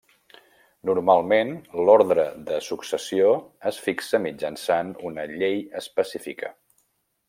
Normalment 0.89 1.51
l'ordre 1.89 2.25
de 2.49 2.57
successió 2.69 3.29
es 3.73 3.81
fixa 3.91 4.23
mitjançant 4.27 4.93
una 5.13 5.31
llei 5.37 5.65
específica. 5.85 6.57